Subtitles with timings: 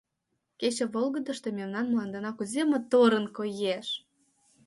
[0.59, 3.87] —Кече волгыдышто мемнан мландына кузе моторын коеш!